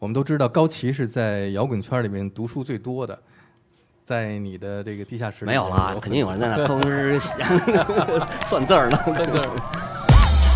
[0.00, 3.18] 我们都知道高旗是在摇滚圈里面读书最多的，
[4.02, 7.20] 在你的这个地下室里没有了，肯定有人在那吭哧
[8.48, 8.96] 算字儿呢。
[9.04, 9.46] 算字儿。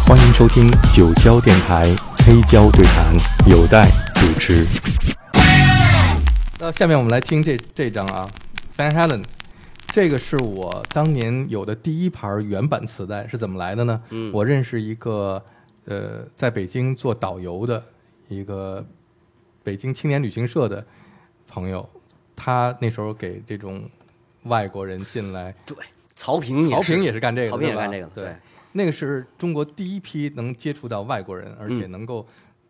[0.06, 1.84] 欢迎收听九霄电台
[2.24, 3.14] 黑胶对谈，
[3.46, 4.66] 有待主持。
[6.58, 8.26] 那下面我们来听这这张啊
[8.78, 9.22] ，Van Halen，
[9.88, 14.00] 这个是我当年有的第一盘原版磁带，是怎么来的呢？
[14.08, 15.44] 嗯我认识一个
[15.84, 17.82] 呃，在北京做导游的
[18.28, 18.82] 一个
[19.64, 20.86] 北京青年旅行社的
[21.48, 21.88] 朋友，
[22.36, 23.90] 他那时候给这种
[24.44, 25.76] 外国人进来，对，
[26.14, 28.36] 曹平曹平也也是干这个的，曹平也干这个对对，
[28.72, 32.26] 那个是中国第一批能接触到外国人，而嗯且能够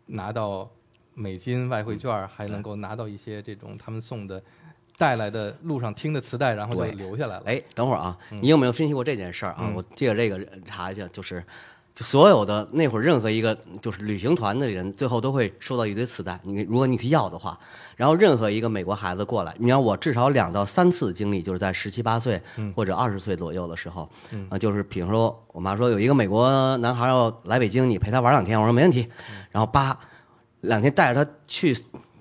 [0.07, 0.69] 拿到
[1.13, 4.41] 美金外汇券儿，还能够拿到一些这种他们送的
[4.97, 7.43] 带来的路上听的磁带，然后就留下来了。
[7.45, 8.39] 哎，等会儿啊，嗯。
[8.41, 9.69] 你有没有分析过这件事儿啊？
[9.75, 11.45] 我借着这个查一下，就是就
[12.03, 16.37] 所有的那会儿任何一个就是旅行团的人，最后都会收到一堆磁带。
[16.43, 17.57] 你如果你去要的话，
[17.95, 22.73] 然后任何一个美国孩子过来，你让我至少两到三次经历，就是在十七八岁嗯。
[22.75, 24.09] 或者二十岁左右的时候，
[24.49, 29.45] 啊，就是比如说我妈说有一个美国男孩要来北京，你陪他玩两天，我说没问题，嗯。
[29.51, 29.97] 然后叭
[30.61, 31.77] 两天带着他去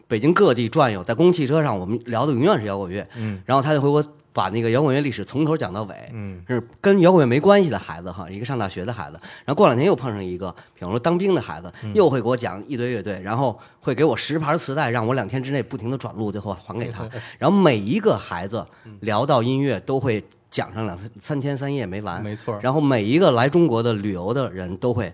[0.06, 4.04] 北京各地转悠，在公共汽车上，我们聊的永远是摇滚乐，嗯，然后他就会给我
[4.34, 17.08] 把那个摇滚乐历史从头讲到尾，嗯，是跟摇滚乐没关系的孩子哈，一个上大学的孩子，然后过两天又碰上一个，比方说当兵的孩子，嗯又会给我讲一堆乐队，然后会给我十盘磁带，让我两天之内不停的转录，最后还给他。
[17.38, 22.58] 然后每一个孩子嗯聊到音乐都会讲上两三三天三夜没完，没错。
[22.60, 25.12] 然后每一个来中国的旅游的人都会，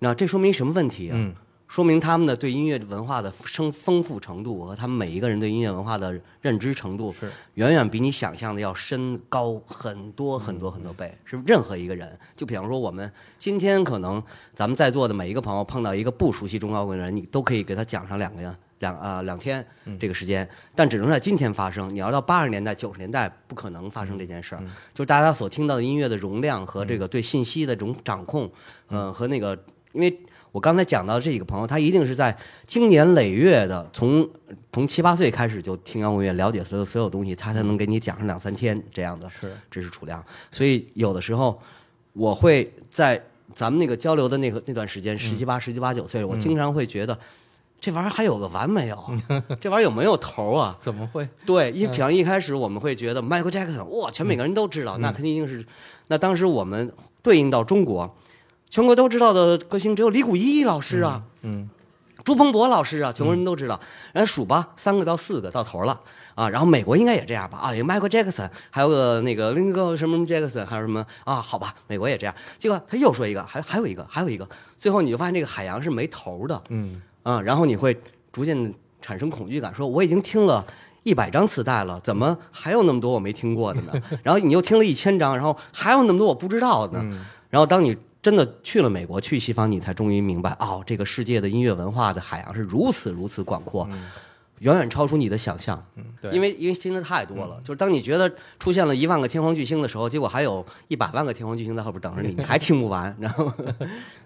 [0.00, 1.12] 那这说明什么问题啊？
[1.16, 1.34] 嗯，
[1.70, 11.16] 说明他们的对音乐文化的生丰富程度和他们每一个人对音乐文化的认知程度，是远远比你想象的要深高很多很多很多倍。
[11.24, 14.20] 是任何一个人，就比方说我们今天可能
[14.52, 19.64] 咱们在座的每一个朋友碰到一个不熟悉中摇滚的人，你都可以给他讲上两个两啊、两天
[19.96, 21.94] 这个时间，但只能在今天发生。
[21.94, 24.62] 你要到八十年代九十年代，不可能发生这件事儿。
[24.92, 28.50] 就是大家所听到的音乐的容量和这个对信息的这种掌控，
[28.88, 29.56] 嗯、和那个
[29.92, 30.18] 因为。
[30.52, 34.28] 我刚才讲到这几个朋友，他一定是在经年累月的，从
[34.72, 40.24] 从七八岁开始就听摇滚乐，了解所有所有东西，他才能给你讲上两三天这样的是知识储量。
[40.50, 41.60] 所以有的时候
[42.12, 43.22] 我会在
[43.54, 47.18] 咱们那个交流的那个那段时间，十七八、十七八九岁，我经常会觉得。
[47.82, 48.98] 这玩意儿还有个完没有？
[49.58, 50.76] 这玩意儿有没有头啊？
[50.78, 51.26] 怎么会？
[51.46, 55.64] 对，一比方一开始我们会觉得 Michael Jackson，哇，全每个人都知道，那肯定是。
[56.08, 58.14] 那当时我们对应到中国，
[58.70, 61.68] 全国都知道的歌星只有李谷一老师啊，嗯，
[62.24, 63.78] 朱鹏博老师啊，全国人都知道。
[64.12, 66.00] 然后数吧，三个到四个到头了
[66.36, 66.48] 啊。
[66.48, 67.58] 然后美国应该也这样吧？
[67.58, 71.42] 啊，有 Michael Jackson，还有个那个另一个什么 Jackson，还有什么啊？
[71.42, 72.34] 好吧，美国也这样。
[72.58, 74.48] 结果他又说一个，还还有一个，还有一个，
[74.78, 76.62] 最后你就发现这个海洋是没头的。
[76.68, 77.98] 嗯啊，然后你会
[78.30, 80.64] 逐渐产生恐惧感，说我已经听了
[81.02, 83.92] 一百张磁带了，怎么还有那么多我没听过的呢？
[84.22, 87.00] 然后你又听了一千张，然后还有那么多我不知道的呢。
[87.02, 93.88] 嗯然后当你真的去了美国，去西方，你才终于明白，哦，这个世界的音乐文化的海洋是如此如此广阔，
[94.58, 95.82] 远远超出你的想象。
[95.96, 103.16] 嗯，对，因为因为听的太多了，就是当你觉得出现了一万个天皇巨星的时候，结果还有一百万个天皇巨星在后边等着你，你还听不完。
[103.18, 103.54] 你知道吗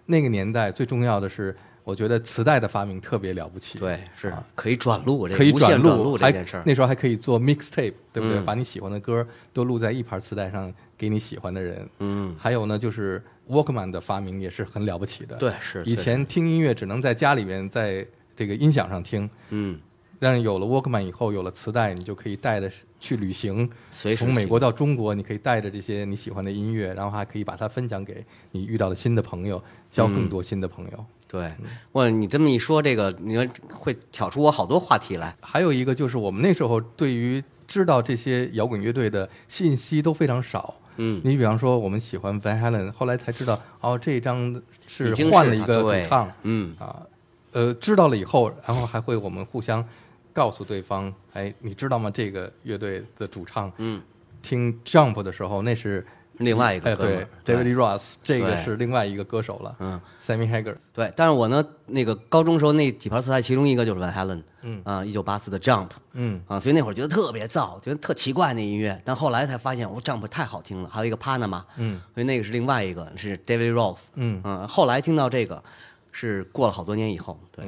[0.07, 3.79] 那个年代最重要的是，我觉得磁带的发明特别了不起。
[3.79, 6.63] 对，是啊可以转录，这可以转录，还这件事儿。
[6.65, 8.39] 那时候还可以做 mixtape，对不对？
[8.39, 11.87] 嗯把你喜欢的歌都录在一盘磁带上，给你喜欢的人。
[11.99, 19.79] 嗯，还有呢，就是 Walkman 的发明也是很了不起的。，对，是以前听音乐只能在家里边，在这个音响上听，嗯，
[20.19, 23.69] 但是有了 Walkman 以后，有了磁带，你就可以带着去旅行，
[24.17, 31.05] 从美国到中国，你可以带着这些你喜欢的音乐，然后还可以把它分享给你遇到的新的朋友，交嗯更多新的朋友。
[31.35, 31.53] 对，
[31.93, 35.37] 哇，你这么一说，这个你说会挑出我好多话题来。
[35.41, 40.73] 还有一个就是我们那时候对于知道这些摇滚乐队的信息都非常少。
[40.99, 47.03] 嗯，你比方说，我们喜欢 Van Halen，后来才知道哦，这一张是换了一个主唱嗯，啊。
[47.51, 49.85] 呃，知道了以后，然后还会我们互相
[50.33, 52.09] 告诉对方，哎，你知道吗？
[52.13, 54.01] 这个乐队的主唱，嗯，
[54.41, 56.07] 听 Jump 的时候，那是
[56.39, 60.75] 另外一个哎，对哥们儿对，David Ross，这个是另外一个歌手了嗯，，Sammy Hagar。
[60.93, 64.83] 对，但是我呢，那个高中时候那几盘磁带，其中一个就是 Van Halen，嗯。
[64.85, 66.41] 啊，一九八四的 Jump，嗯。
[66.49, 72.01] 啊，所以那会儿觉得特别燥，觉得特奇怪那音乐，但后来才发现，哦，Jump 太好听了，还有一个 Panama，嗯。
[72.15, 74.41] 所以那个是另外一个是 David Ross，嗯。
[74.45, 75.63] 嗯，后来听到这个
[76.11, 77.65] 是过了好多年以后，对。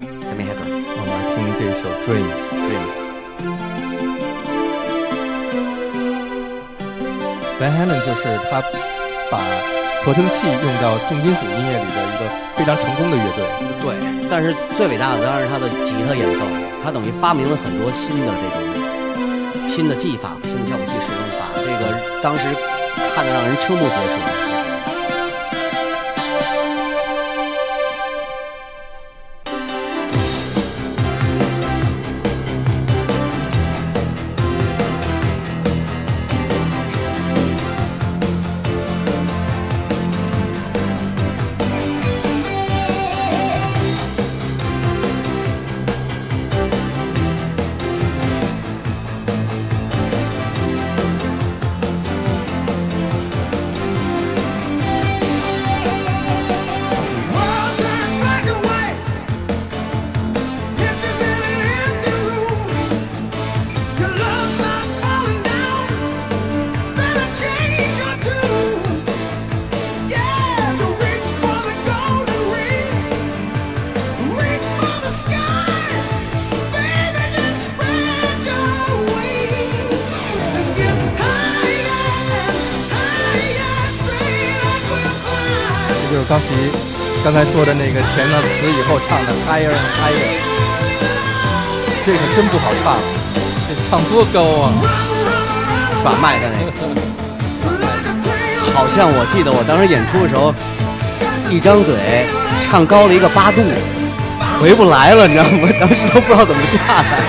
[0.00, 2.46] 嗯，，Sammy Hagar 我们来听这首 Dreams。
[3.40, 3.67] Dreams，
[7.60, 8.62] Van Halen 就是他
[9.30, 9.38] 把
[10.04, 13.44] 合成器用到重金属音乐里的一个非常成功的乐队。
[13.80, 13.96] 对，
[14.30, 16.44] 但是最伟大的当然是他的吉他演奏，
[16.82, 22.44] 他等于发明了很多新的这种新的技法、新的效果器使用法，这个当时
[23.14, 24.47] 看得让人瞠目结舌。
[87.30, 90.32] 刚才说的那个填了词以后唱的 higher and higher，
[92.06, 92.96] 这个真不好唱，
[93.68, 94.72] 这唱多高啊！
[96.02, 96.72] 耍麦的那个，
[98.74, 100.54] 好像我记得我当时演出的时候，
[101.50, 102.24] 一张嘴
[102.64, 103.60] 唱高了一个八度，
[104.58, 105.68] 回不来了，你知道吗？
[105.78, 107.20] 当时都不知道怎么下来。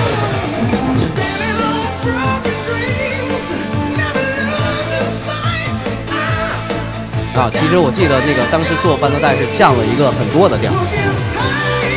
[7.40, 10.74] 啊，其实我记得那个当时做伴奏带是降了一个很多的调，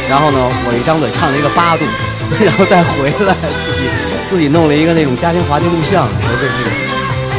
[0.08, 1.82] 然后呢，我一张嘴唱了一个八度，
[2.38, 3.34] 然后再回来
[3.66, 3.90] 自己
[4.30, 6.70] 自己弄了一个那种家庭滑稽录像，不是这个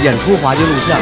[0.04, 1.00] 演出滑稽录像。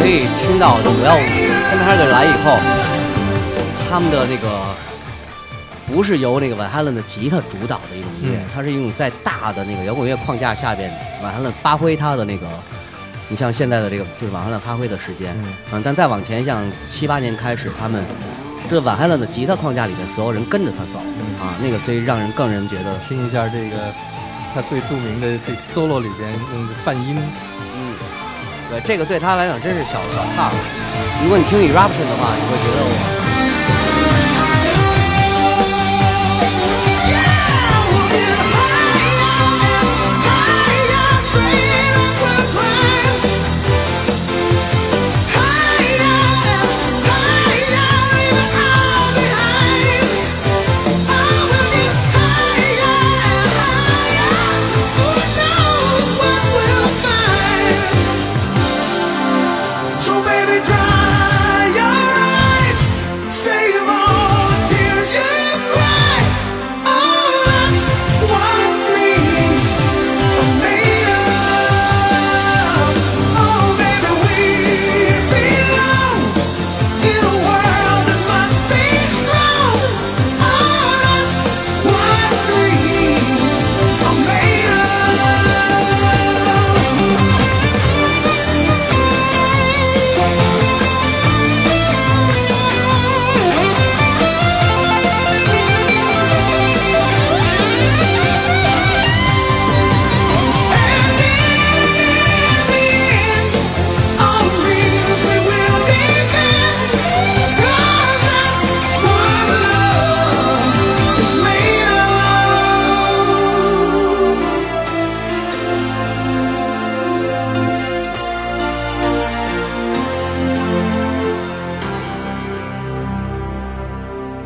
[0.00, 1.12] 可以听到的，我要
[1.68, 2.56] 跟他这来以后，
[3.90, 4.64] 他们的那个
[5.92, 10.90] 不是由那个 Van Halen 的吉他主导的一种音乐，它是一种在大的那个摇滚乐框架下边
[11.22, 12.46] ，Van Halen 发挥他的那个，
[13.28, 15.36] 你像现在的这个就是 Van Halen 发挥的时间，
[15.70, 18.02] 嗯，但再往前像七八年开始，他们
[18.70, 20.98] 这 Van Halen 的吉他框架里面所有人跟着他走，
[21.44, 23.76] 啊，那个所以让人更人觉得听一下这个
[24.54, 27.20] 他最著名的这 solo 里边用的泛音。
[28.70, 30.50] 对，这个对他来讲真是小小菜。
[31.22, 33.19] 如果你听 Eruption 的话，你会觉得我。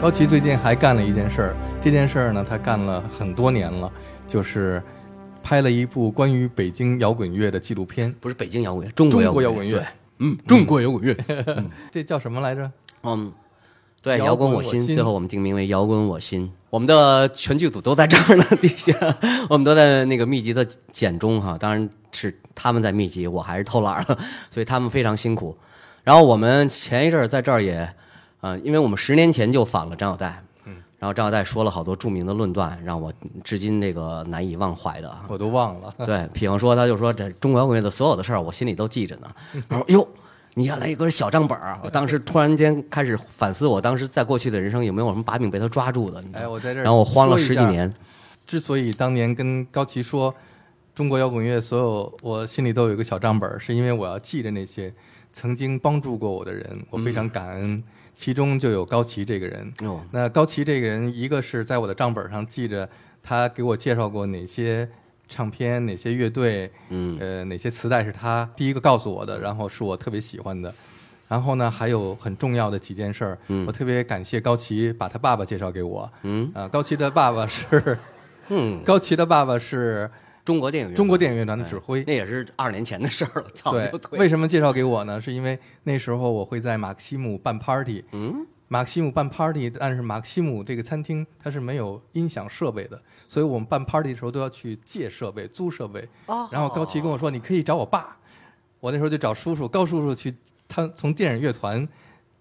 [0.05, 3.91] 高奇最近还干了一件事儿，这件事儿呢，他干了很多年了，
[4.29, 4.83] 就是
[5.43, 8.15] 拍了一部关于北京摇滚乐的纪录片。
[8.21, 9.83] 不是北京摇滚乐，中国摇滚乐。
[10.19, 11.17] 嗯，中国摇滚乐。
[11.91, 12.71] 这叫什么来着？
[13.03, 13.33] 嗯，
[14.03, 14.85] 对，摇滚我心。
[14.85, 16.53] 最后我们定名为摇滚我心。
[16.69, 18.93] 我们的全剧组都在这儿呢，底下
[19.49, 24.19] 我们都在那个密集的剪中哈，当然是他们在密集，我还是偷懒了，
[24.51, 25.57] 所以他们非常辛苦。
[26.03, 27.91] 然后我们前一阵儿在这儿也。
[28.45, 33.11] 啊，因为我们十年前就访了张小戴，嗯，然后张小戴说了好多著名的论断，让我
[33.43, 35.25] 至今这个难以忘怀的啊。
[35.29, 35.95] 我都忘了。
[36.05, 39.29] 对，比方说，他就说这中国摇滚乐的所有的事儿，我心里都记着呢。
[39.67, 40.07] 然后哟，
[40.53, 46.23] 你要来一个小账本儿，我当时突然间开始反思，我当时在过去的人生有没有什么把柄被他抓住的？
[46.35, 47.65] 哎，我在这儿，然后我慌了十几。
[47.65, 47.91] 年。
[48.47, 50.35] 之所以当年跟高旗说
[50.95, 54.93] 中国摇滚乐所有，我心里都有一个小账本儿，是因为我要记着那些
[55.33, 57.83] 曾经帮助过我的人，我非常感恩。
[58.15, 59.73] 其中就有高旗这个人。
[59.83, 62.89] 哦，那高旗这个人，一个是在我的账本上记着
[63.23, 64.89] 他给我介绍过哪些
[65.29, 70.73] 唱片、哪些乐队，嗯呃，哪些磁带是他第一个告诉我的，然后是我特别喜欢的。
[71.27, 76.09] 然后呢，还有很重要的几件事儿，嗯我特别感谢高旗把他爸爸介绍给我。
[76.23, 77.99] 嗯啊，高旗的爸爸是
[78.49, 80.09] 嗯， 高旗的爸爸是
[80.45, 82.05] 中国电影乐中国电影乐团的指挥。
[82.07, 85.21] 那也是二年前的事儿了，早对就，退为什么介绍给我呢？
[85.21, 96.07] 是因为那时候我会在马克西姆办 party，嗯，马克西姆办 party，但是马克西姆这个餐厅它是没有音响设备的，所以我们办 party 的时候都要去借设备、租设备。
[96.27, 98.17] 哦然后高奇跟我说：“你可以找我爸。”
[98.81, 100.35] 我那时候就找叔叔高叔叔去，
[100.69, 101.89] 他从电影乐团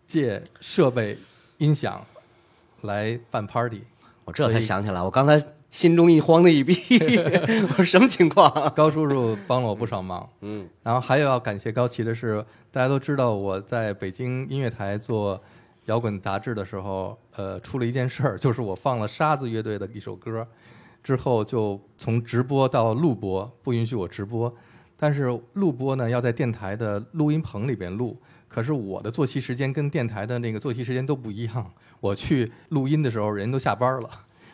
[0.05, 1.17] 借设备、
[1.57, 2.05] 音响
[2.81, 3.81] 来办 party。
[4.25, 5.41] 我这才想起来，我刚才
[5.74, 6.75] 心中一慌的一逼，
[7.68, 8.72] 我说什么情况？
[8.75, 10.30] 高叔叔帮了我不少忙。
[10.42, 15.42] 嗯然后还有要感谢高旗的是，大家都知道我在北京音乐台做
[15.86, 20.48] 摇滚杂志的时候，呃，出了一件事儿，就是我放了沙子乐队的一首歌，
[21.01, 24.56] 之后就从直播到录播，不允许我直播。
[24.96, 28.15] 但是录播呢，要在电台的录音棚里边录，
[28.48, 31.72] 可是我的作息时间跟电台的那个作息时间都不一样。
[32.00, 34.10] 我去录音的时候，人都下班了，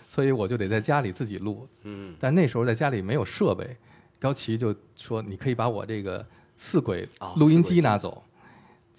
[0.10, 1.66] 所以我就得在家里自己录。
[1.84, 3.78] 嗯，但那时候在家里没有设备，
[4.20, 6.26] 高旗就说：“你可以把我这个
[6.58, 8.24] 四轨哦录音机机拿走。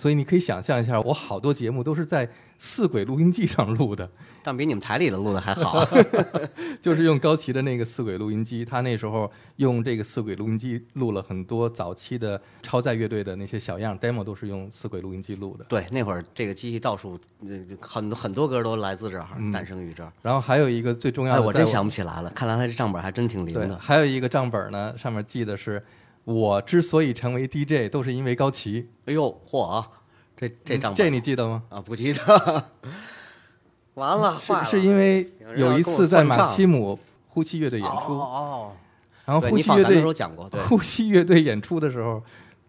[0.01, 2.27] 所以你可以想象一下，我好多节目都是在
[2.57, 4.11] 四轨录音机上录的，
[4.43, 5.87] 但比你们台里的录的还好。
[6.81, 8.65] 就是用高旗的那个四轨录音机。
[8.65, 15.67] 他那时候用这个四轨录音机录了很多早期的超载乐队的那些小样 demo，都是用四轨录音机录的。
[15.69, 20.11] 对，那会儿这个机器到处，呃很多很多歌都来自这儿，诞生于这儿。
[20.23, 23.79] 然后还有一个最重要哎，的，我真想不起来了，看来他这账本还真挺灵，的。
[23.79, 25.83] 还有一个账本呢，上面记的是
[26.33, 28.89] 我之所以成为 DJ，都是因为高旗。
[29.07, 29.89] 哎呦，嚯啊！
[30.37, 31.63] 这这账本这你记得吗？
[31.69, 32.65] 啊不记得，
[33.95, 38.73] 完了，了是是因为有一次在马西姆呼吸乐队演哦出，哦，
[39.27, 40.03] 然后呼吸乐队
[40.69, 42.23] 呼吸乐队演出的时候，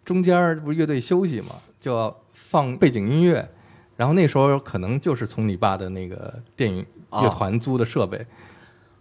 [0.03, 3.47] 中间儿不是乐队休息嘛，就要放背景音乐，
[3.95, 8.25] 然后那时候可能就是从你爸的那个电影乐团租的设备，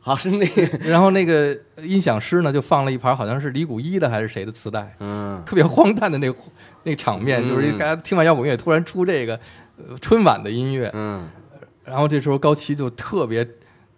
[0.00, 6.34] 好是那个， 然后那个音响师呢就放了一盘好像是李谷一的还是谁的磁带，嗯，特别荒诞的那个
[6.84, 9.38] 那个场面，就是大家听完摇滚乐突然出这个、
[9.76, 11.28] 呃春晚的音乐，嗯，
[11.84, 13.46] 然后这时候高旗就特别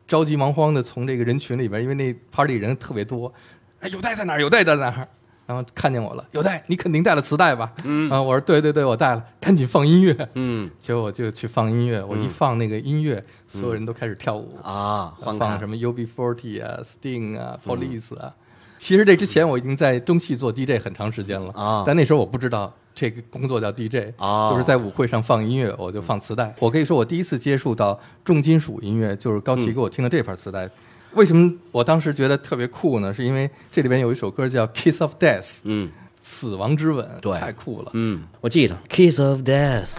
[0.08, 3.32] 着急忙慌的从这个人群里边，因为那 party 人特别多，
[3.80, 4.40] 哎，有带在哪儿？
[4.40, 5.08] 有带在哪儿？
[5.46, 7.72] 然后看见我了，有带，你肯定带了磁带吧？
[7.84, 10.28] 嗯啊，我说对对对，我带了，赶紧放音乐。
[10.34, 18.32] 嗯结果我就去放音乐，我一放那个音乐，所有人都开始跳舞，啊，放什么 UB40 啊、Sting 啊、Police 啊。
[18.78, 26.54] 其实这之前我已经在中戏做 DJ 很长时间了啊但那时候我不知道这个工作叫 DJ，、啊就是在舞会上放音乐，我就放磁带。
[26.58, 30.68] 我可以说我第一次接触到重金属音乐，就是高旗给我听的这盘磁带。
[31.14, 33.12] 为什么我当时觉得特别酷呢？
[33.12, 35.90] 是因为这里边有一首歌叫《Kiss of Death》，嗯。
[36.24, 37.36] 死亡之吻，对。
[37.40, 37.90] 太酷了。
[37.94, 39.94] 嗯，我记得《Kiss of Death》，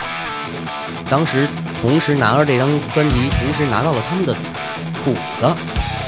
[1.10, 1.46] 当时
[1.82, 4.34] 同时拿着这张专辑，同时拿到了他们的
[5.04, 5.54] 谱子，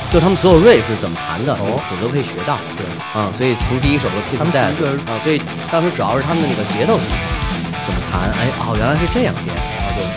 [0.10, 1.84] 就他们所有 riff 是怎么弹的，哦。
[1.90, 2.58] 谱子都可以学到。
[2.78, 10.08] 对，啊，所以从第一首的《Kiss 他 of 们 Death 啊，所以当时主要是他们的那个节奏怎么弹，哎，哦，原来是这样编，然后就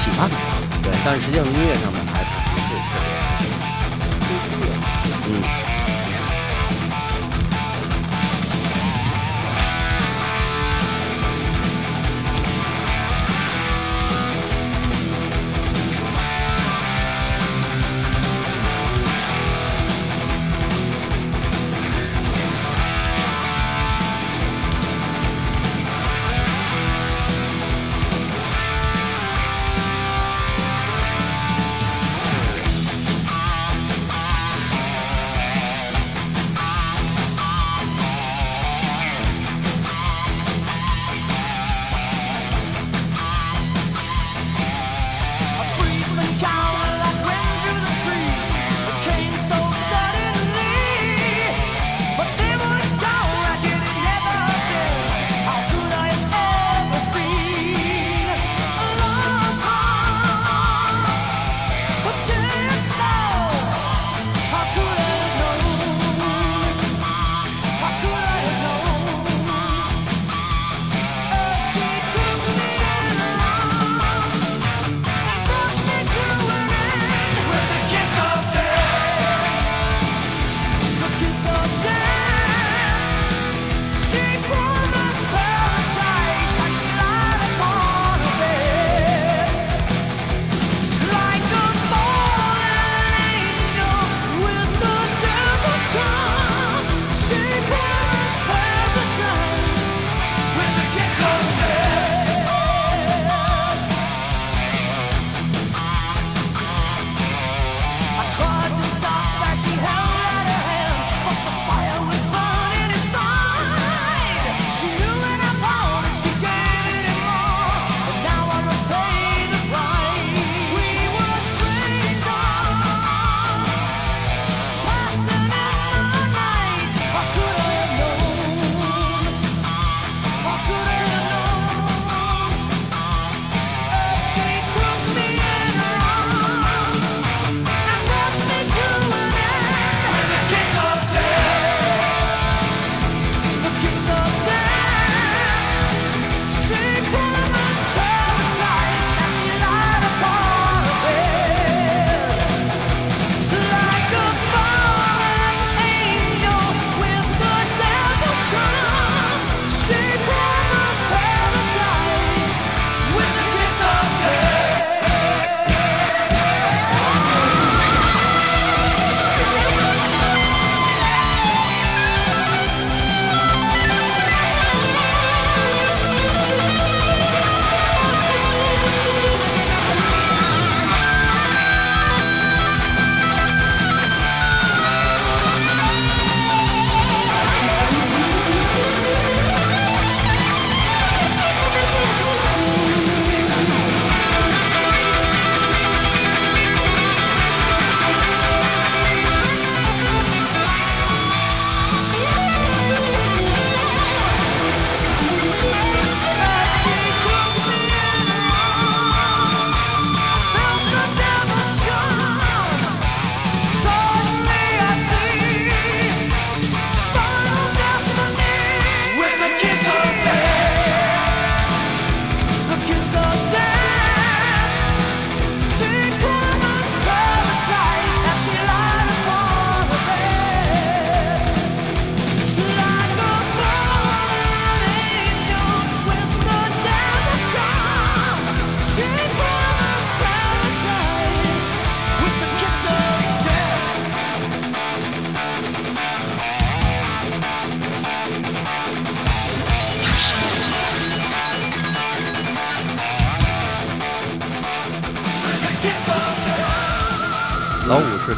[0.00, 0.56] 启发很大。
[0.80, 2.00] 对，但是实际上音乐上面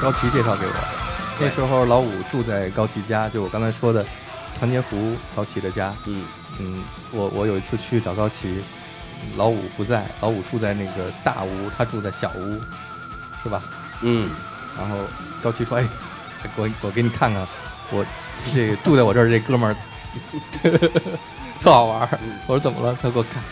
[0.06, 0.78] 高旗介绍给我的。
[1.40, 4.06] 那时候老五住在高旗家，就我刚才说的
[4.56, 5.92] 团结湖高旗的家。
[6.04, 6.22] 嗯
[6.60, 8.62] 嗯，我我有一次去找高旗，
[9.34, 12.60] 老五不在，老五住在那个大屋，他住在小屋，
[13.42, 13.60] 是吧？
[14.02, 14.30] 嗯，
[14.78, 14.96] 然后
[15.42, 15.88] 高旗说：“哎，
[16.54, 17.44] 我我给你看看，
[17.90, 18.06] 我
[18.54, 19.76] 这个住在我这儿这哥们儿
[21.60, 22.08] 特好玩儿。”
[22.46, 23.42] 我说：“怎么了？”他给我看，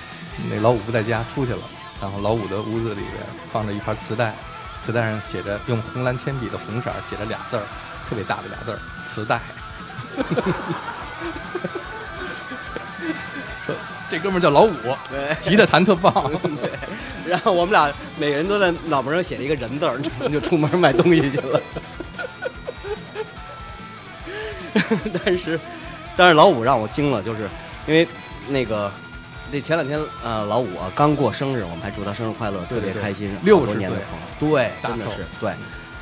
[0.48, 1.62] 那老五不在家，出去了。
[2.00, 4.32] 然后老五的屋子里边放着一盘磁带，
[4.84, 7.62] 磁带上写着用红蓝铅笔的红色写着俩字儿，
[8.08, 9.40] 特别大的俩字儿“磁带”。
[14.10, 14.74] 这哥们儿叫老五，
[15.10, 15.34] 对。
[15.40, 16.30] 吉他弹特棒。
[17.26, 19.98] 然后我们俩每个人都在脑门上写了一个人字儿，
[20.30, 21.58] 就出门买东西去了。
[25.24, 25.58] 但是，
[26.14, 27.48] 但是老五让我惊了，就是
[27.86, 28.06] 因为
[28.48, 28.92] 那个
[29.54, 33.96] 这前两天呃，老五啊刚过生日，我们还祝他生日快乐，特对对对别开心，六十年的
[34.40, 35.52] 朋友，对，真的是对。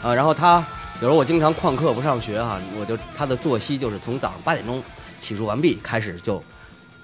[0.03, 4.83] 啊，然后他有时候我经常旷课不上学哈、我就他的作息就是从早上八点钟
[5.21, 6.43] 洗漱完毕开始就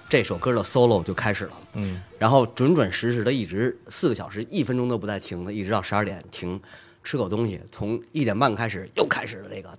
[0.09, 1.53] 这首歌的 solo 就开始了。
[1.75, 6.59] 嗯，然后准准时时的一直四个小时，一分钟都不带停的，一直到十二点停，
[7.05, 7.61] 吃口东西。
[7.71, 9.79] 从一点半开始又开始了这个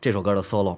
[0.00, 0.76] 这首歌的 solo，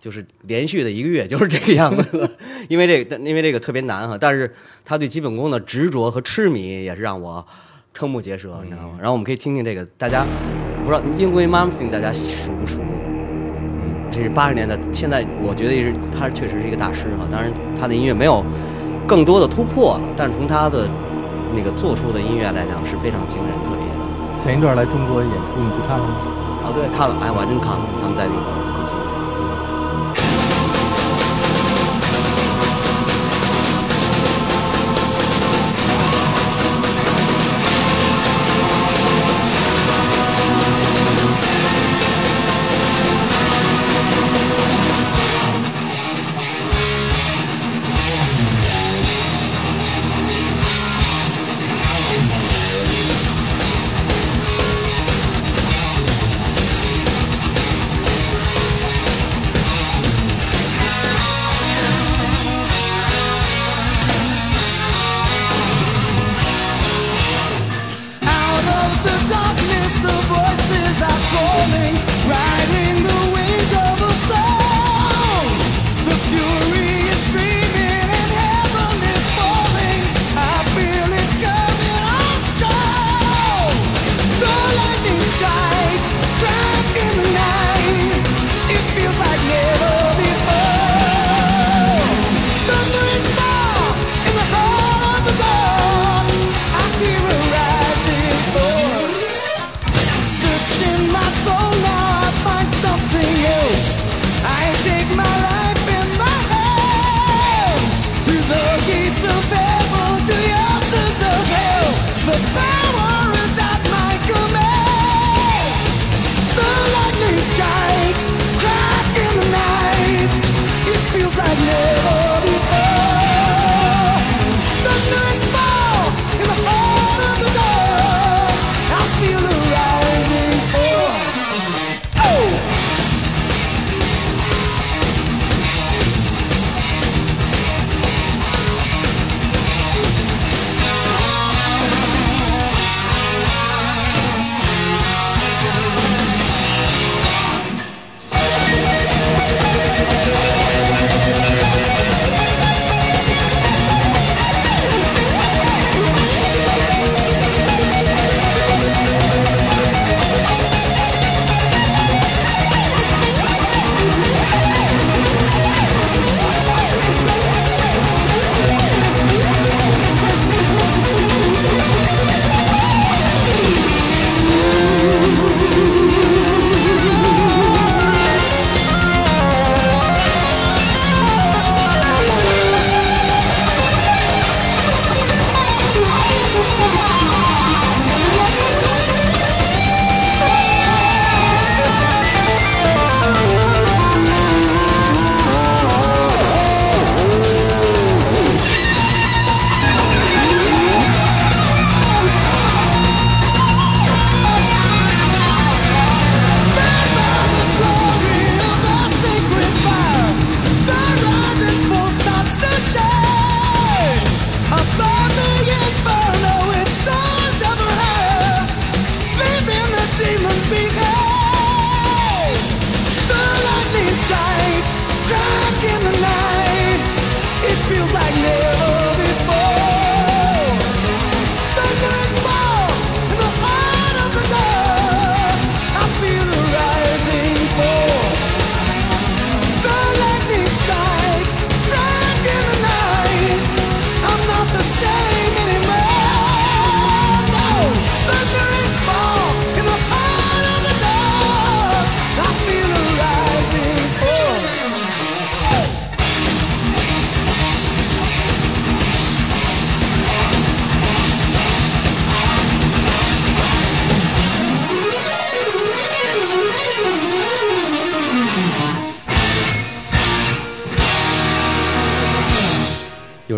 [0.00, 2.30] 就是连续的一个月就是这个样子的。
[2.68, 4.52] 因为这个，因为这个特别难哈，但是
[4.84, 7.44] 他对基本功的执着和痴迷也是让我
[7.96, 8.94] 瞠目结舌，你知道吗？
[8.98, 10.24] 然后我们可以听听这个，大家
[10.84, 12.80] 不知道英国 m o m s i n 大家熟不熟？
[13.80, 17.26] 嗯，这是八十年代，现在我觉得也是他确实是一个大师哈。
[17.30, 18.44] 当然，他的音乐没有
[19.06, 20.88] 更多的突破了，但是从他的
[21.54, 24.42] 那个做出的音乐来讲是非常惊人、特别的。
[24.42, 26.14] 前一段来中国演出，你去看了吗？
[26.64, 28.96] 啊，对，看了，哎，我还真看了，他们在那个高速。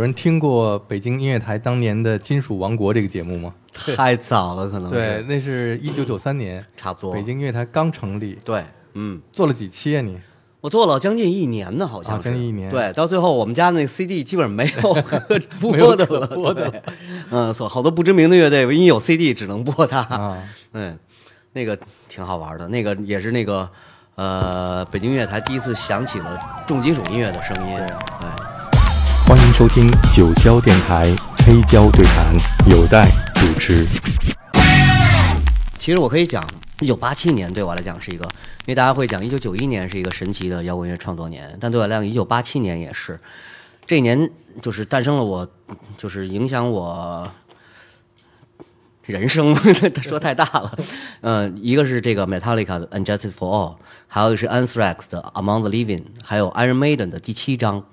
[0.08, 3.52] 人听过北京音乐台当年的《金属王国》这个节目吗？
[3.94, 7.12] 太早了，可能对，那是一九九三年，差不多。
[7.12, 10.18] 北京音乐台刚成立，对，嗯，做了几期啊你？
[10.62, 15.20] 我做了将近一年呢，好像啊将近一年对，到最后我们家那个 CD 基本上没有可
[15.60, 16.82] 播的了，可播的对。
[17.30, 19.98] 嗯，所好多不知名的乐队，唯一有 CD 只能播它。
[20.00, 20.42] 啊，
[20.72, 20.98] 嗯，
[21.52, 23.68] 那个挺好玩的，那个也是那个
[24.14, 27.76] 呃，北京音乐台第一次响起了重金属音乐的声音。
[27.76, 28.28] 对，
[29.28, 31.04] 欢迎收听九霄电台
[31.44, 32.34] 黑胶对谈，
[32.70, 33.86] 有待主持。
[35.78, 36.42] 其实我可以讲，
[36.80, 43.20] 一九八七年对我来讲是一个，因为大家会讲一九九一年是一个神奇的摇滚乐创作年，但对我来讲，一九八七年也是。
[43.86, 44.30] 这一年
[44.62, 45.46] 就是诞生了我，
[45.98, 47.30] 就是影响我
[49.04, 49.54] 人生，
[50.08, 50.78] 说太大了。
[51.20, 53.74] 嗯，一个是这个 Metallica 的《Unjustice for All》，
[54.06, 57.84] 还有一个是 Anthrax 的《Among the Living》，还有 Iron Maiden 的第七章，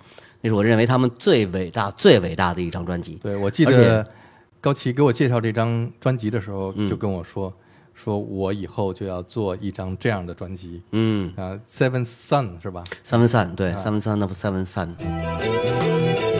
[0.41, 3.15] 那是我认为他们最伟大、最伟大的一张专辑。
[3.15, 4.07] 对，我记得
[4.61, 7.53] 高旗给我介绍这张专辑的时候，嗯就跟我说，
[7.93, 10.81] 说我以后就要做一张这样的专辑。
[10.91, 16.34] 嗯，啊，Seven Sun 是吧？？Seven Sun，，对，，seven sun of seven sun。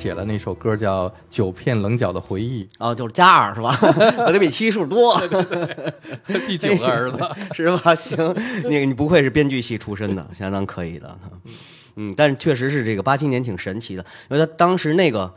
[0.00, 3.78] 写了那首歌叫《九片棱角的回忆哦，就是加二是吧？
[4.26, 5.14] 我得比七数多，》，
[6.46, 7.18] 第九个儿子。
[7.52, 7.94] 是吧？
[7.94, 8.16] 行，
[8.64, 11.18] 那个你不愧是编剧系出身的，相当可以的。
[11.96, 15.30] 嗯，但是确实是这个八七年挺神奇的，因为他当时那个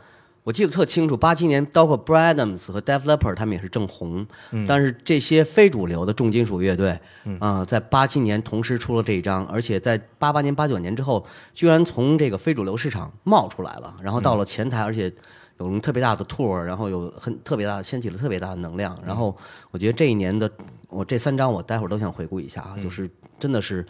[0.44, 4.24] 我记得特清楚，八七年包括 Brad Adams 和 Def Leppard 他们也是正红，
[4.68, 6.98] 但是这些非主流的重金属乐队
[7.40, 15.12] 啊、在八七年同时出了这一张，而且在八八年、八九年之后，居然从这个非主流市场冒出来了，然后到了前台，而且。
[15.58, 18.98] 有特别大的 tour，然后有很特别大，掀起了特别大的能量。
[19.06, 19.34] 然后
[19.70, 20.50] 我觉得这一年的
[20.88, 23.86] 我这三张，我待会儿都想回顾一下啊，就是真的是，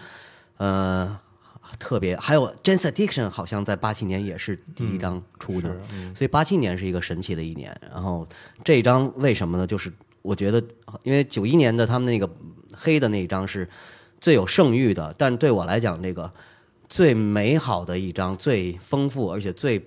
[0.59, 1.19] 呃，
[1.79, 2.16] 特别。
[2.16, 5.77] 还有 Jazz Addiction 好像在八七年也是第一张出的，
[6.14, 7.74] 所以八七年是一个神奇的一年。
[7.90, 8.27] 然后
[8.62, 9.66] 这一张为什么呢？
[9.66, 10.62] 就是我觉得，
[11.03, 12.29] 因为九一年的他们那个
[12.72, 13.68] 黑的那一张是
[14.20, 16.33] 最有盛誉的，但对我来讲，这个
[16.88, 19.85] 最美好的一张、最丰富而且最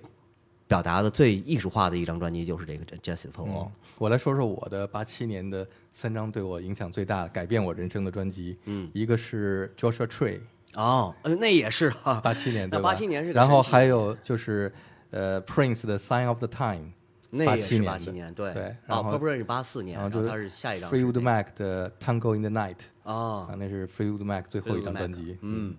[0.66, 3.66] 表达的最艺术化的一张专辑就是这个《Justice for All》。
[3.96, 8.56] 我来说说我的八七年的三张对我影响最大、改变我人生的专辑。
[8.66, 10.38] 嗯，一个是 Joshua Tree，
[10.74, 14.72] 哦，呃，那也是哈，八七年对那吧？87年是然后还有就是
[15.10, 16.92] 呃 Prince 的 Sign of the Time，
[17.30, 25.38] 那也87是八七年，对对哦然后 p u r p 是八四年，然后就是他是下一张个 Mac 的 Tango in the Night，哦啊，，那是 Fleetwood Mac 最后一张专辑。
[25.40, 25.74] 嗯，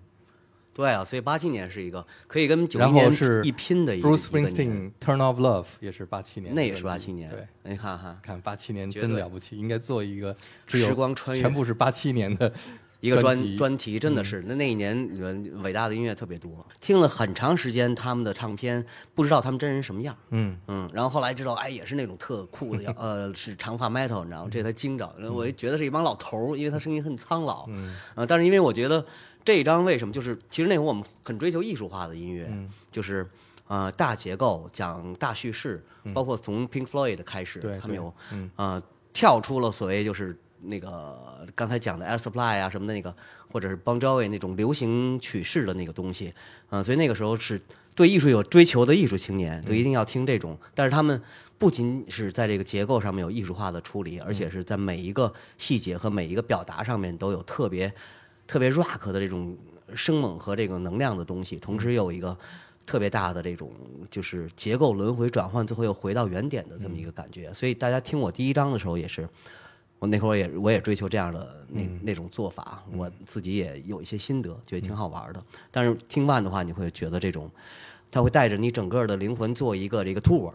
[0.74, 10.34] 对啊，所以八七年是一个可以跟九一然后年是一拼的一个 Bruce Springsteen Turn of Love 也是八七年的，那也是八七年，对，，你看哈看八七年真了不起，应该做一个
[10.66, 12.52] 只有时光穿越全部是八七年的
[13.00, 18.84] 一个专辑专题，真的是那那一年呃伟大的音乐特别多，听了很长时间他们的唱片，
[19.14, 20.56] 不知道他们真人什么样，嗯。
[20.66, 24.48] 嗯，然后后来知道，哎，也是那种特酷的， 呃，是长发 metal，你知道吗？
[24.50, 29.04] 这才惊着，然后我就觉得是一帮老头儿，因为他声音很苍老，嗯，呃，但是因为我觉得
[29.44, 32.50] 这一张为什么就是，其实那会儿我们很追求艺术化的音乐，
[32.92, 33.26] 就是
[33.68, 35.82] 呃大结构讲大叙事，
[36.12, 38.12] 包括从 Pink Floyd 开始，他们有
[38.56, 38.82] 呃
[39.12, 43.14] 跳出了所谓就是那个刚才讲的 Air Supply 啊什么的那个，
[43.50, 46.32] 或者是 Bon Jovi 那种流行曲式的那个东西，
[46.68, 47.60] 啊、所以那个时候是
[47.94, 50.58] 对艺术有追求的艺术青年，就一定要听这种。
[50.74, 51.20] 但是他们
[51.58, 57.92] 不仅是在这个结构上面有艺术化的处理，而且是在每一个细节和每一个表达上面都有特别
[58.46, 59.56] 特别 rock 的这种
[59.94, 62.36] 生猛和这个能量的东西，同时又有一个。
[62.86, 63.70] 特别大的这种
[64.10, 67.52] 就是结构轮回转换，最后又回到原点的这么一个感觉。
[67.52, 69.28] 所以大家听我第一章的时候也是，
[70.00, 75.40] 我那会儿也我也追求这样的那、那种做法，我自己也有一些心得，觉得挺好玩的。
[75.70, 77.48] 但是听完的话，你会觉得这种，
[78.10, 80.50] 它会带着你整个的灵魂做一个这个 tour。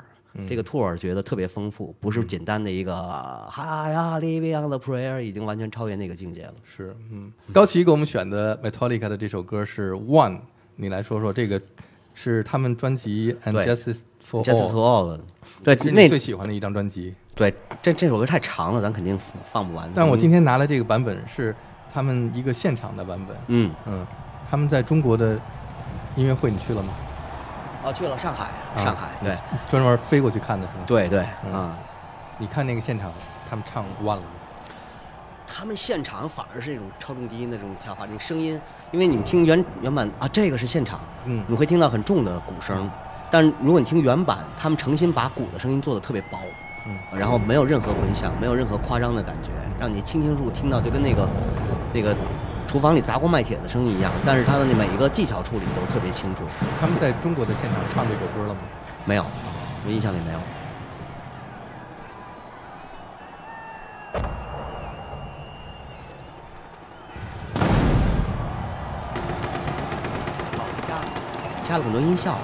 [0.49, 2.93] 这个 tour 觉得特别丰富，不是简单的一个
[3.49, 6.53] “哈呀，Living on the Prayer”，已经完全超越那个境界了。
[6.65, 10.41] 是，嗯，高奇给我们选的 Metallica 的这首歌是 One，
[10.75, 11.61] 你来说说这个
[12.13, 13.33] 是他们专辑
[13.65, 15.23] 《Justice for All for》，all 的，
[15.63, 17.15] 对，是那你最喜欢的一张专辑。
[17.35, 19.19] 对这这首歌太长了，咱肯定
[19.51, 19.91] 放不完。
[19.93, 21.53] 但我今天拿来这个版本是
[21.93, 24.07] 他们一个现场的版本，嗯，嗯，
[24.49, 25.37] 他们在中国的
[26.15, 26.93] 音乐会你去了吗？
[27.83, 29.35] 哦，去了上海，啊上海，对，
[29.69, 30.83] 专门飞过去看的是吗？
[30.87, 31.77] 对对嗯啊。
[32.37, 33.11] 你看那个现场，
[33.49, 34.27] 他们唱 One 了吗？
[35.45, 38.59] 他们现场反而是那种超重低音的这种跳法，那个声音，
[38.91, 42.89] 因为你们听原原版啊，这个是现场，嗯你会听到很重的鼓声，
[43.29, 46.64] 但如果你听原版，他们诚心把鼓的声音做的特别薄，嗯，
[47.17, 51.27] 然后没有任何混响，没有任何夸张的感觉，让你清清楚楚听到就跟那个
[51.93, 52.15] 那个
[52.67, 56.43] 厨房里砸锅卖铁的声音一样，但是它的那每一个技巧处理都特别清楚，
[56.79, 58.59] 他们在中国的现场唱这首歌了吗？
[59.05, 59.25] 没有，
[59.85, 60.39] 我印象里没有。
[71.67, 72.37] 加了很多音效。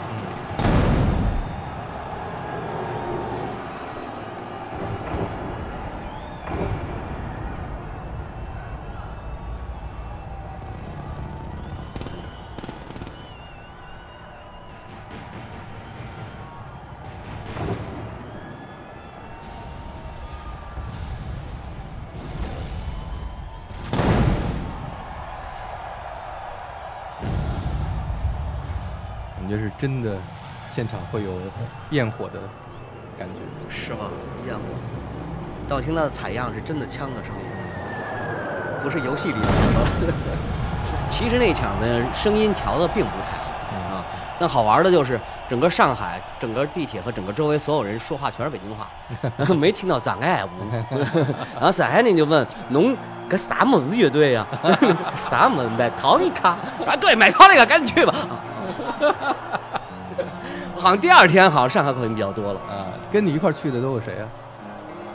[29.52, 30.16] 觉是真的，
[30.72, 31.34] 现场会有
[31.90, 32.40] 焰火的
[33.18, 33.34] 感觉。
[33.68, 34.06] 是吗？
[34.48, 34.62] 焰火。
[35.68, 37.44] 但我听到的采样是真的枪的声音，
[38.82, 39.48] 不是游戏里的
[40.02, 40.14] 那个。
[41.10, 44.06] 其实那场的声音调的并不太好啊，
[44.40, 48.90] 但好玩的就是整个上海、整个地铁和整个周围所有人说话全是北京话，
[49.56, 50.50] 没听到咱爱屋。
[51.56, 52.96] 然后上海人就问：“侬
[53.30, 54.46] 搿啥么子乐队呀？
[55.30, 56.58] 啥么买陶丽卡？
[56.88, 58.14] 啊，对，买陶丽卡，赶紧去吧。
[59.00, 59.31] 啊
[60.82, 64.28] 好像第二天好像上海口音比较多了，啊，跟你一块儿去的都有谁啊？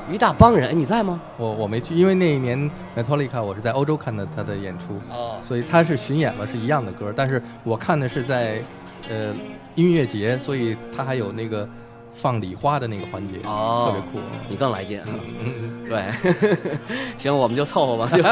[0.09, 0.71] 一大帮人。
[0.71, 1.21] 哎，你在吗？
[1.37, 8.63] 我我没去，因为那一年 Metallica 我是在欧洲看的他的演出，哦，所以他是巡演嘛，是一样的歌，但是我看的是在
[9.09, 9.35] 呃
[9.75, 11.69] 音乐节，所以他还有那个
[12.15, 14.25] 放礼花的那个环节，哦特别酷。
[14.49, 15.01] 你更来劲。
[15.05, 15.53] 嗯嗯
[15.83, 16.79] 嗯，对，
[17.19, 18.09] 行，我们就凑合吧。
[18.17, 18.23] 就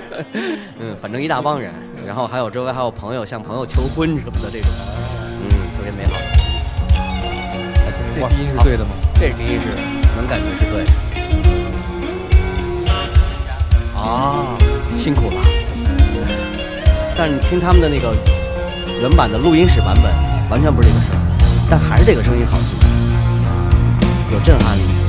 [0.80, 1.70] 嗯，反正一大帮人，
[2.06, 4.70] 然后还有周围还有朋友向朋友求婚什么的这种，
[5.42, 6.39] 嗯，特别美好。
[8.14, 8.90] 这低音是对的吗？
[9.14, 9.68] 这低音是
[10.16, 10.90] 能感觉是对的。
[13.98, 14.56] 啊，
[14.98, 15.36] 辛苦了。
[17.16, 18.14] 但是你听他们的那个
[19.00, 20.10] 原版的录音室版本，
[20.48, 21.20] 完全不是这个声儿，
[21.70, 22.78] 但还是这个声音好听，
[24.32, 24.99] 有震撼力。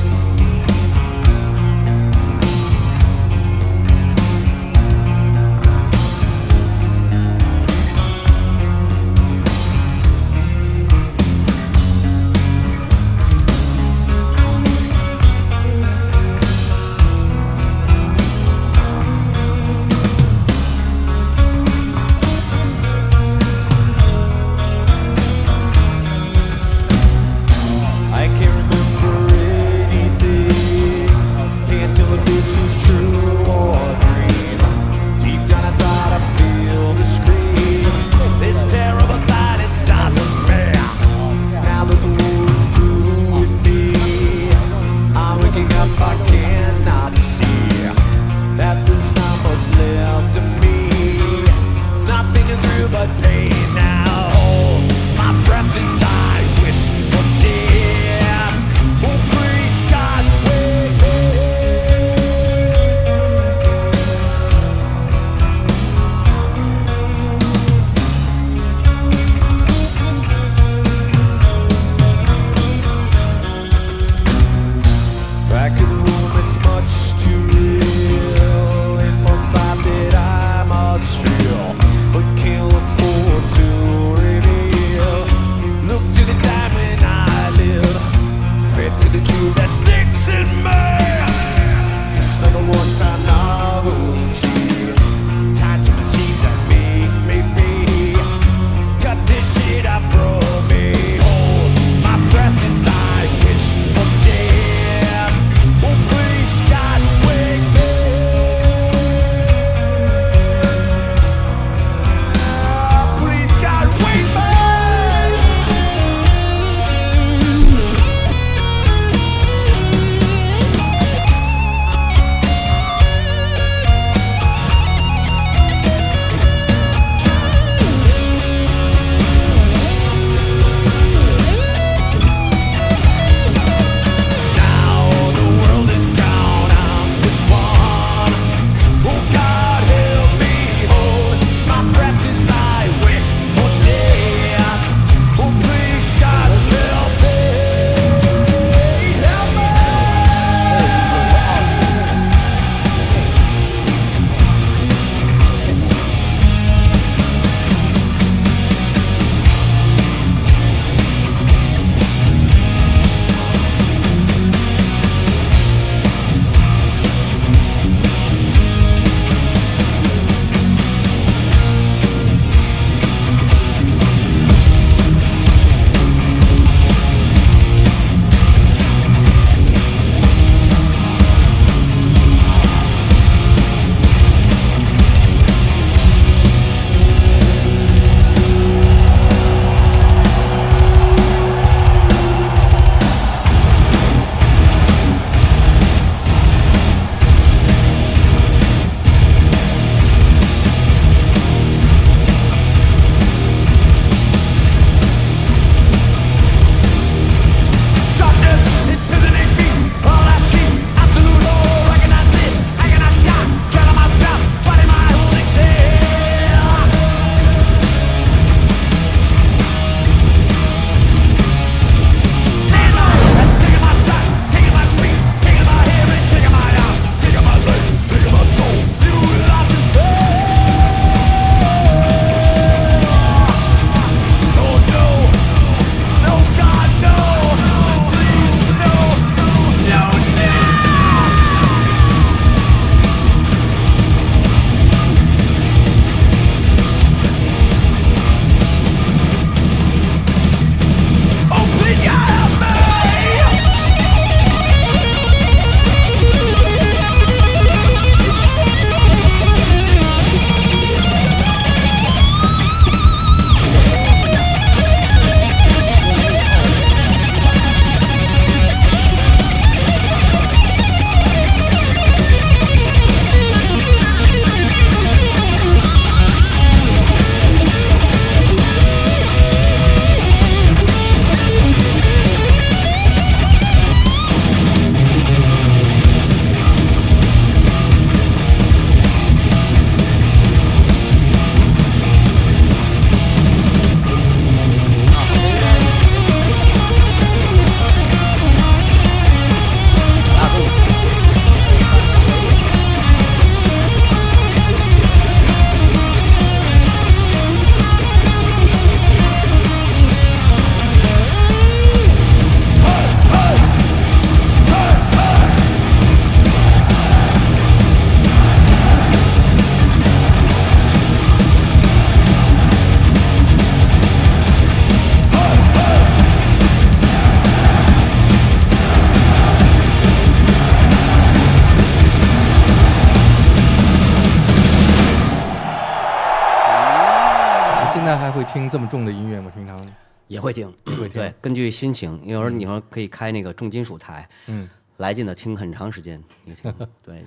[338.52, 339.50] 听这么重的音乐吗？
[339.56, 339.80] 平常？
[340.28, 341.22] 也会听，也会听。
[341.22, 346.74] 对，根据心情，有时候你说可以开那个重金属台，嗯，来劲的听很长时间，你听，
[347.04, 347.26] 对，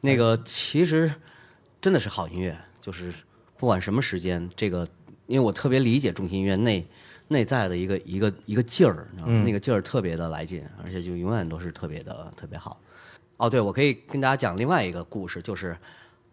[0.00, 1.12] 那个其实
[1.80, 3.12] 真的是好音乐，就是
[3.56, 4.86] 不管什么时间，这个
[5.26, 6.86] 因为我特别理解重型音乐内
[7.28, 9.42] 内在的一个一个一个劲儿，你知道吗？
[9.44, 12.80] 那个劲儿特别的来劲，而且就永远都是特别的特别好。
[13.36, 15.76] 哦，对，我可以跟大家讲另外一个故事，就是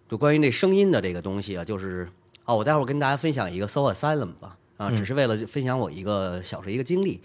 [0.09, 2.07] 就关于那声音的这个东西啊，就是
[2.51, 7.21] 哦，我待会儿跟大家分享一个 Soul Asylum 吧，啊，只是为了分享我一个小时候一个经历，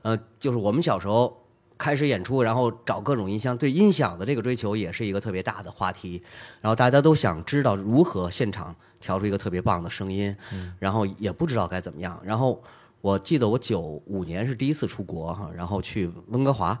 [0.00, 1.44] 呃，就是我们小时候
[1.76, 6.22] 开始演出，然后找各种音箱，对音响的这个追求也是一个特别大的话题，
[6.62, 10.34] 然后大家都想知道如何现场调出一个特别棒的声音，
[10.78, 12.62] 然后也不知道该怎么样，然后
[13.02, 16.80] 我记得我九五年是第一次出国哈，然后去温哥华，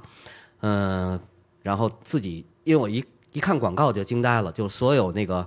[0.60, 1.20] 嗯、
[1.62, 5.46] 然后自己因为我一一看广告就惊呆了，就所有那个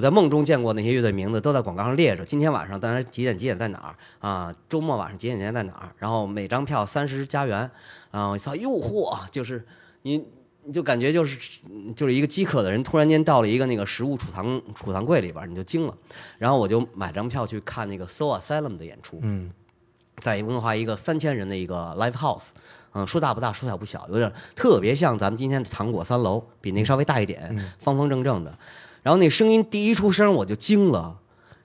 [0.00, 3.94] 我在梦中见过那些乐队名字都在广告上列着，今天晚上当然几点几点在哪儿
[4.26, 4.50] 啊？
[4.66, 5.92] 周末晚上几点几点在哪儿？
[5.98, 7.70] 然后每张票三十加元，
[8.10, 9.62] 啊，我操，诱惑就是
[10.02, 10.26] 你。
[10.62, 11.62] 你就感觉就是
[11.96, 15.94] 就是一个饥渴的人，突然间到了一个那个食物储藏储藏柜里边，你就惊了。
[16.36, 19.50] 然后我就买张票去看那个 Soul Asylum 的演出，嗯
[20.18, 22.50] 在温哥华一个三千人的一个 live house，
[22.92, 28.54] 嗯，说大不大，说小不小，有点特别像咱们今天的糖果三楼，比那个稍微大一点，方方正正的。
[29.02, 31.18] 然后那声音第一出声我就惊了，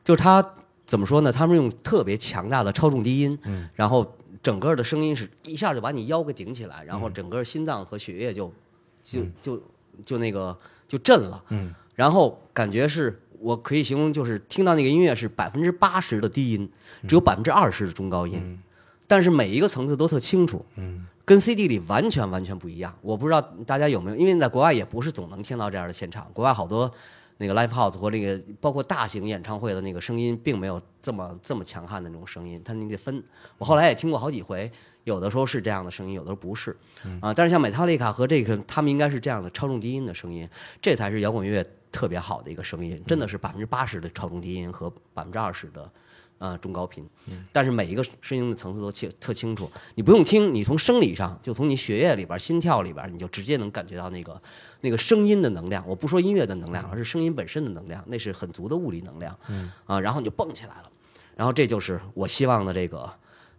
[0.04, 0.54] 就是他
[0.86, 1.32] 怎么说呢？
[1.32, 3.38] 他们用特别强大的超重低音，
[3.74, 8.54] 然后整个的声音是一下就把你腰给顶起来，然后整个心脏和血液就
[9.02, 9.62] 就就
[10.06, 10.58] 就那个
[10.88, 16.70] 就震了，嗯，然后感觉是我可以形容就是听到那个音乐是百分之八十的低音，
[17.08, 18.60] 只有百分之二十的中高音，
[19.08, 22.96] 但是每一个层次都特清楚，嗯，跟 CD 里完全完全不一样。
[23.02, 26.92] 我不知道大家有没有，因为在国外也不是总能听到这样的现场，国外好多
[27.38, 33.24] 那个 live house 和那个包括大型演唱会的那个声音，并没有这么这么强悍的那种声音，它你得分。
[33.58, 34.72] 我后来也听过好几回，
[35.04, 36.76] 有的时候是这样的声音，有的时候不是，
[37.22, 40.48] 啊，但是像 Metallica 和这个，他们应该是这样的超重低音的声音，
[40.82, 45.92] 这才是摇滚乐特别好的一个声音，真的是百分之八十的超重低音和百分之二十的。
[46.38, 47.08] 呃，中高频，
[47.54, 54.42] 但是每一个声音的层次都清特清楚，你不用听，你从生理上，就从你血液里边、心跳里边，你就直接能感觉到那个
[54.82, 55.88] 那个声音的能量。
[55.88, 59.34] 我不说音乐的能量，而是声音本身的能量，那是很足的物理能量。
[59.48, 60.92] 嗯，啊，然后你就蹦起来了，
[61.38, 63.10] 然后这就是我希望的这个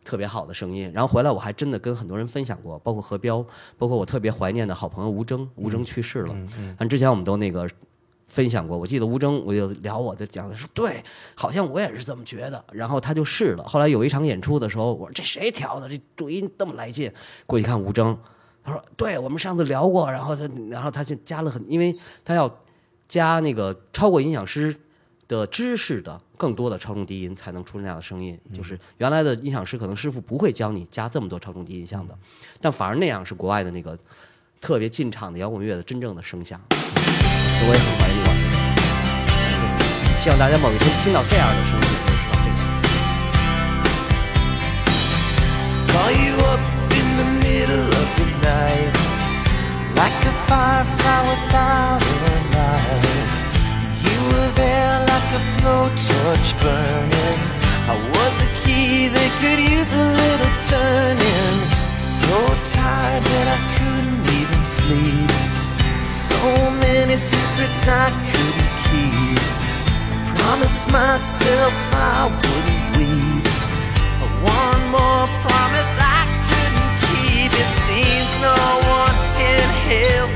[0.05, 0.93] 特别好的声音。
[0.93, 3.45] 然后回来我还真的跟很多人分享过，包括何彪，
[3.79, 6.35] 包括我特别怀念的好朋友吴征，吴征去世了。
[6.35, 7.67] 嗯嗯，但之前我们都那个。
[8.27, 11.03] 分享过，我记得吴征，我就聊我就讲的说，对，
[11.35, 12.63] 好像我也是这么觉得。
[12.73, 13.63] 然后他就试了。
[13.63, 15.89] 后来有一场演出的时候，我说这谁调的？
[15.89, 17.11] 这主音这么来劲。
[17.47, 18.19] 过去看吴征，
[18.65, 20.11] 他说，对我们上次聊过。
[20.11, 22.53] 然后他，然后他就加了很，因为他要
[23.09, 24.75] 加那个超过音响师
[25.29, 28.39] 的知识的更多的超重低音，才能出那样的声音。
[28.53, 32.19] 就是原来的音响师可能师傅不会教你加这么多超重低音箱的，
[32.61, 33.97] 但反而那样是国外的那个
[34.61, 36.61] 特别进场的摇滚乐的真正的声响。
[37.64, 38.30] 我也很怀念我。
[40.22, 42.60] 希望大家某一天听到这样的声音，就知道这个。
[45.92, 46.62] Call you up
[46.94, 48.94] in the middle of the night
[49.94, 53.34] Like a firefly without a light
[54.02, 57.40] You were there like a blowtorch burning
[57.90, 61.58] I was a key that could use a little turning
[62.02, 62.36] So
[62.74, 65.32] tired that I couldn't even sleep
[66.02, 66.38] So
[67.19, 69.41] secrets I couldn't keep.
[70.37, 73.47] Promised myself I wouldn't weep
[74.45, 77.51] one more promise I couldn't keep.
[77.53, 78.61] It seems no
[79.01, 80.36] one can help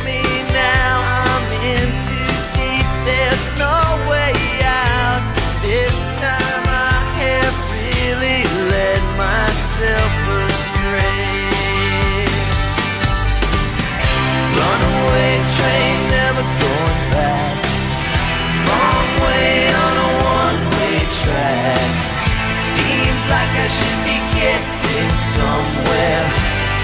[25.41, 26.25] somewhere.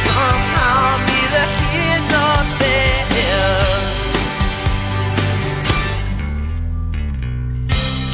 [0.06, 3.74] Somehow, neither here nor there.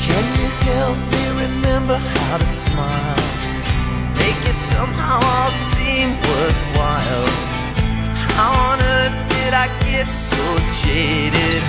[0.06, 3.22] Can you help me remember how to smile?
[4.20, 7.28] Make it somehow all seem worthwhile.
[8.34, 10.44] How on earth did I get so
[10.82, 11.62] jaded?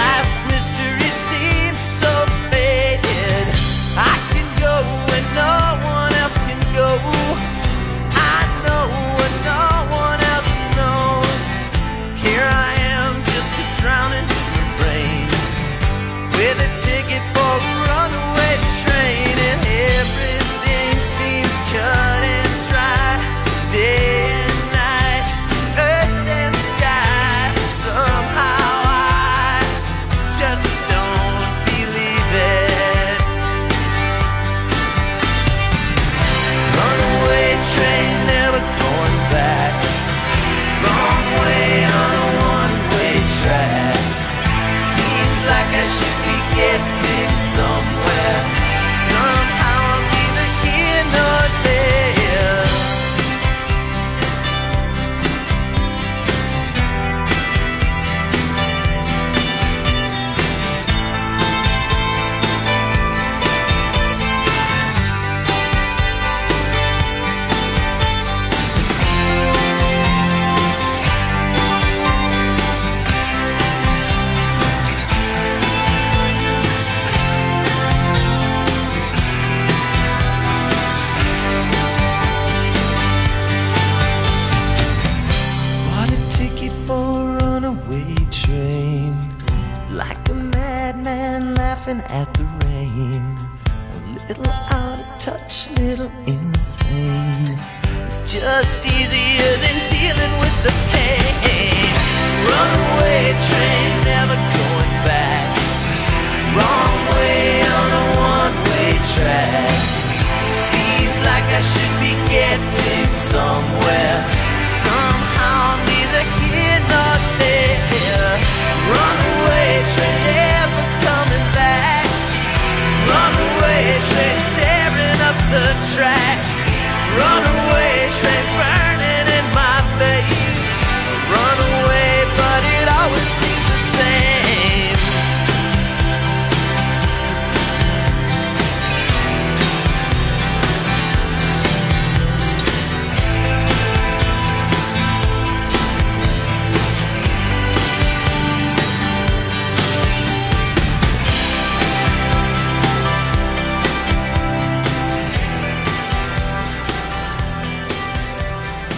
[0.00, 2.12] Life's mystery seems so
[2.50, 3.46] faded.
[4.12, 4.74] I can go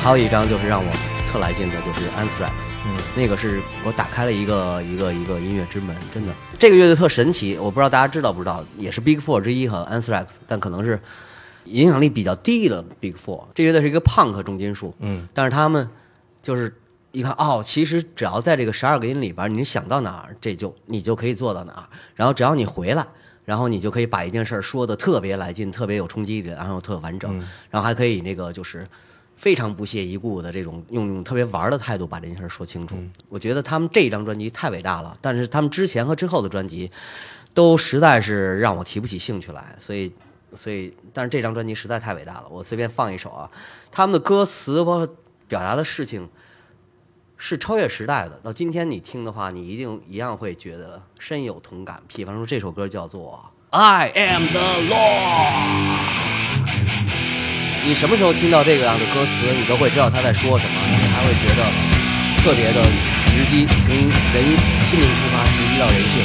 [0.06, 0.92] 还有一张就是让我
[1.28, 2.52] 特来劲的，就是 Anthrax。
[2.86, 6.32] 嗯，那个是我打开了一个一个一个音乐之门，真的。
[6.56, 10.96] 这个乐队特神奇，我不知道大家知道不知道，也是 Big Four 之一和 Anthrax，但可能是
[11.64, 13.46] 影响力比较低的 Big Four。
[13.52, 15.90] 这乐队是一个 punk 重金属，嗯，但是他们
[16.40, 16.72] 就是
[17.10, 21.84] 一看哦，其实只要在这个十二个音里边，你想到哪儿，这就你就可以做到哪儿。
[22.14, 23.04] 然后只要你回来，
[23.44, 27.36] 然后你就可以把一件事儿说的特别来劲，特别有冲击力，然后特完整，
[27.70, 28.86] 然后还可以那个就是。
[29.36, 32.96] 非常不屑一顾的这种用用特别玩的态度把这件事儿说清楚，
[33.28, 36.90] 我觉得他们这张专辑太伟大了，但是他们之前和之后的专辑
[37.54, 40.10] 都实在是让我提不起兴趣来，所以
[40.54, 43.50] 所以但是这张专辑实在太伟大了，我随便放一首啊，
[43.92, 45.16] 他们的歌词包括
[45.46, 46.28] 表达的事情
[47.36, 52.02] 是超越时代的，到今天你听的话，你一定一样会觉得深有同感。
[52.08, 53.44] 比方说这首歌叫做
[53.76, 56.32] 《I Am the Law》。
[57.86, 61.62] 你什么时候听到这个样的歌词，你都会知道他在说什么，你还会觉得
[62.42, 62.82] 特别的
[63.30, 64.42] 直击，从人
[64.82, 66.18] 心灵出发，直击到人性。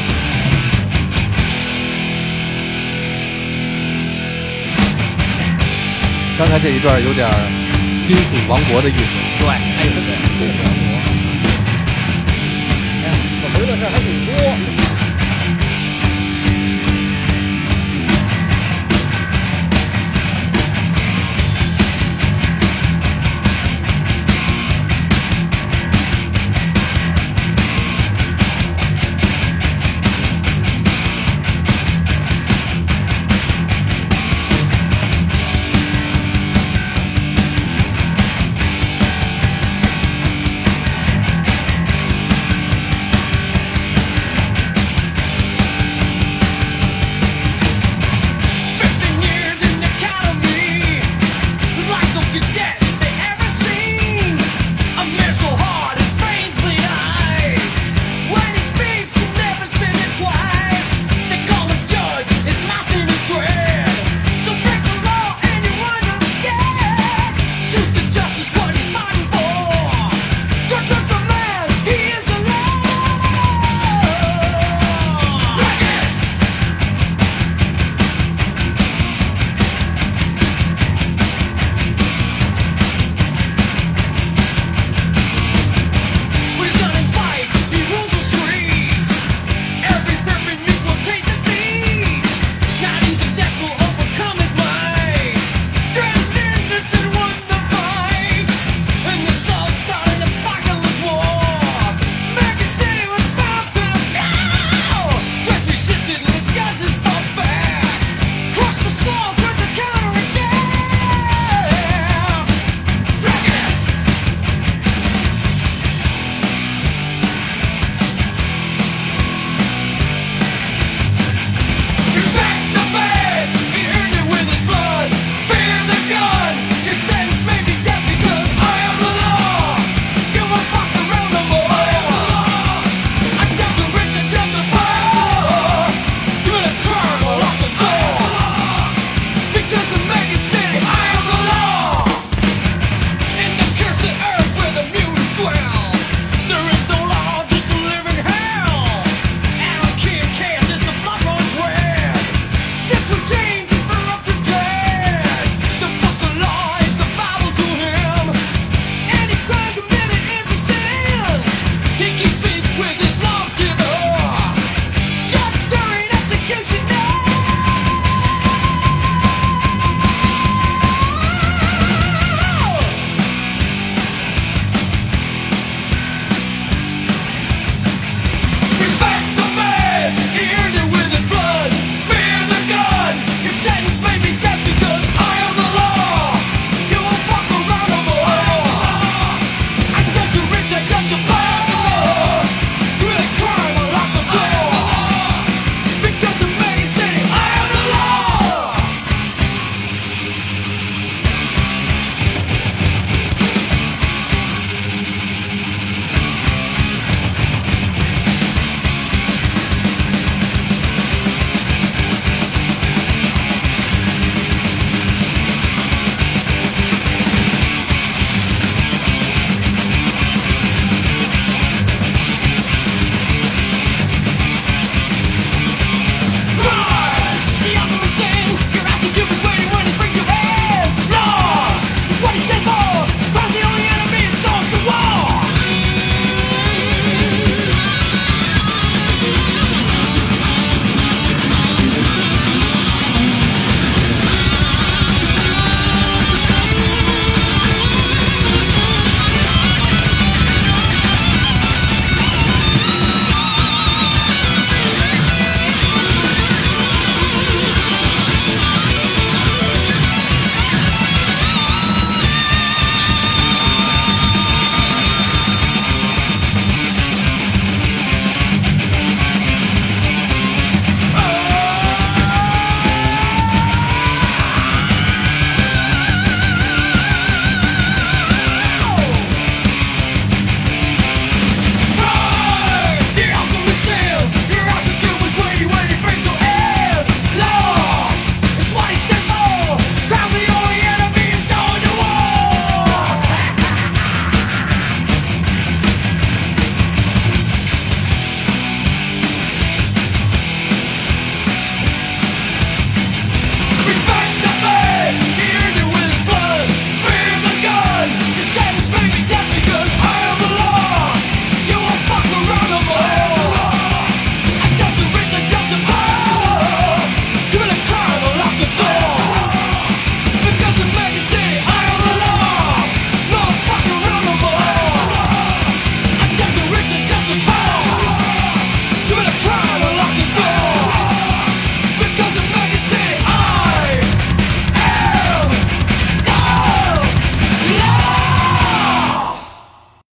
[6.36, 7.34] 刚才这一段有点儿
[8.07, 9.22] 金属王国的意思。
[9.38, 10.97] 对，哎，对对，这个王国。
[12.97, 14.09] 哎呀，我回的事儿还挺